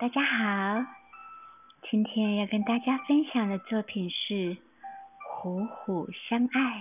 [0.00, 0.86] 大家好，
[1.90, 4.34] 今天要跟大家分享的作品是
[5.28, 6.78] 《虎虎相爱》。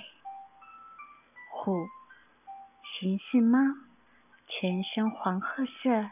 [1.52, 1.86] 虎，
[2.98, 3.60] 形似猫，
[4.48, 6.12] 全身黄褐色，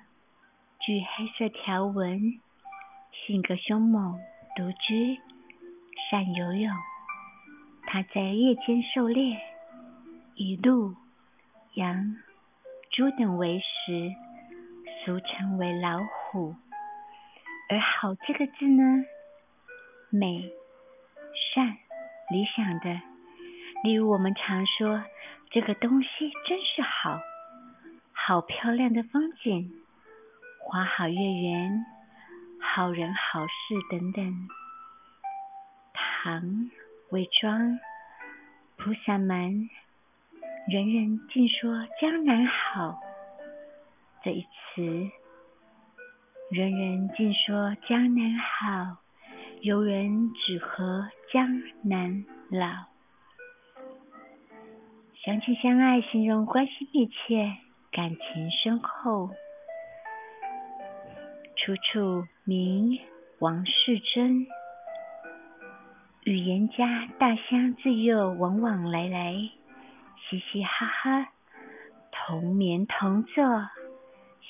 [0.81, 2.41] 具黑色条纹，
[3.13, 4.19] 性格凶猛，
[4.57, 5.17] 独居，
[6.11, 6.69] 善游泳。
[7.83, 9.39] 它在夜间狩猎，
[10.35, 10.93] 以鹿、
[11.75, 12.17] 羊、
[12.91, 14.13] 猪等为食，
[15.05, 16.53] 俗称为老虎。
[17.69, 19.05] 而“好”这个字呢，
[20.09, 20.51] 美、
[21.53, 21.77] 善、
[22.29, 23.01] 理想的，
[23.83, 25.03] 例如我们常说
[25.51, 27.19] 这个东西真是好，
[28.13, 29.69] 好漂亮的风景，
[30.59, 31.85] 花好月圆，
[32.61, 33.53] 好人好事
[33.89, 34.47] 等等。
[35.93, 36.71] 唐
[37.09, 37.79] 伪装
[38.77, 39.69] 菩萨蛮，
[40.69, 42.97] 人人尽说江南好，
[44.23, 45.11] 这一词。
[46.49, 49.01] 人人尽说江南好，
[49.59, 52.85] 游人只合江南老。
[55.25, 57.57] 相亲相爱，形容关系密切，
[57.91, 59.29] 感情深厚。
[61.57, 62.97] 楚楚名
[63.39, 64.47] 王世贞，
[66.23, 69.33] 语言家大相自幼，往往来来，
[70.29, 71.27] 嘻嘻哈哈，
[72.09, 73.43] 同眠同坐，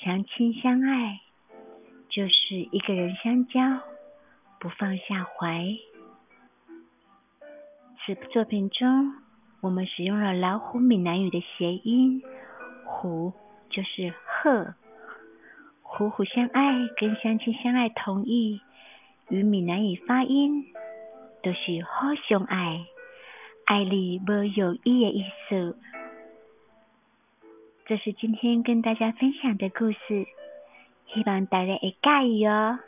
[0.04, 1.22] 相亲相爱。
[2.08, 3.60] 就是一个人相交，
[4.58, 5.64] 不放下怀。
[8.04, 9.14] 此作品中，
[9.60, 12.22] 我们使用了老虎闽南语的谐音
[12.86, 13.32] “虎”，
[13.68, 14.74] 就是鹤。
[15.82, 18.60] 虎虎相爱跟相亲相爱同义，
[19.28, 20.66] 与闽南语发音
[21.42, 22.86] 都是好相爱，
[23.66, 25.76] 爱里无有意的意思。
[27.84, 30.26] 这是今天跟大家分享的故事。
[31.12, 32.78] 希望大家会介意哦。